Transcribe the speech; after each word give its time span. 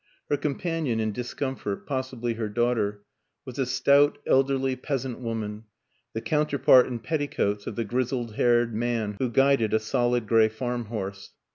Her 0.31 0.37
companion 0.37 0.99
in 0.99 1.11
discomfort 1.11 1.85
possibly 1.85 2.33
her 2.33 2.49
daughter 2.49 3.03
was 3.45 3.59
a 3.59 3.67
stout, 3.67 4.17
elderly 4.25 4.75
peas 4.75 5.05
ant 5.05 5.19
woman, 5.19 5.65
the 6.13 6.21
counterpart 6.21 6.87
in 6.87 6.97
petticoats 6.97 7.67
of 7.67 7.75
the 7.75 7.85
grizzled 7.85 8.33
haired 8.33 8.73
man 8.73 9.17
who 9.19 9.29
guided 9.29 9.75
a 9.75 9.79
solid 9.79 10.25
gray 10.27 10.49
farmhorse. 10.49 11.33